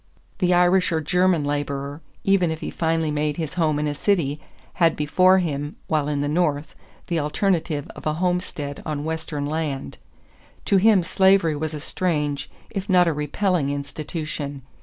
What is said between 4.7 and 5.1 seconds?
had